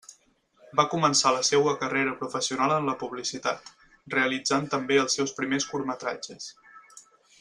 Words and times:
Va 0.77 0.85
començar 0.93 1.33
la 1.35 1.43
seua 1.49 1.73
carrera 1.83 2.15
professional 2.21 2.73
en 2.77 2.89
la 2.91 2.97
publicitat, 3.03 3.69
realitzant 4.15 4.67
també 4.73 4.99
els 5.03 5.19
seus 5.21 5.35
primers 5.41 5.69
curtmetratges. 5.75 6.49